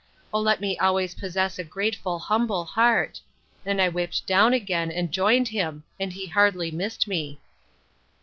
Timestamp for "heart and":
2.65-3.79